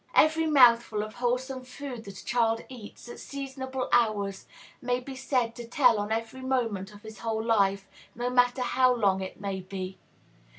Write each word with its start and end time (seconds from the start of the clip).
Every 0.15 0.47
mouthful 0.47 1.03
of 1.03 1.13
wholesome 1.21 1.63
food 1.63 2.05
that 2.05 2.17
a 2.19 2.25
child 2.25 2.61
eats, 2.69 3.07
at 3.07 3.19
seasonable 3.19 3.87
hours, 3.91 4.47
may 4.81 4.99
be 4.99 5.15
said 5.15 5.53
to 5.57 5.67
tell 5.67 5.99
on 5.99 6.11
every 6.11 6.41
moment 6.41 6.91
of 6.91 7.03
his 7.03 7.19
whole 7.19 7.43
life, 7.45 7.87
no 8.15 8.31
matter 8.31 8.63
how 8.63 8.91
long 8.95 9.21
it 9.21 9.39
may 9.39 9.59
be. 9.59 9.99